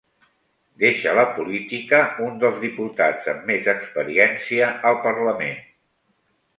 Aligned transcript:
Deixa 0.83 1.13
la 1.19 1.25
política 1.35 1.99
un 2.29 2.41
dels 2.45 2.59
diputats 2.65 3.31
amb 3.35 3.47
més 3.53 3.71
experiència 3.77 4.75
al 4.93 5.03
parlament 5.09 5.59